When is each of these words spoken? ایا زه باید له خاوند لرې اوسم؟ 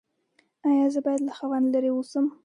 ایا 0.69 0.85
زه 0.93 0.99
باید 1.05 1.21
له 1.27 1.33
خاوند 1.37 1.65
لرې 1.73 1.89
اوسم؟ 1.93 2.25